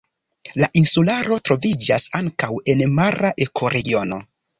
[0.61, 4.19] La insularo troviĝas ankaŭ en mara ekoregiono.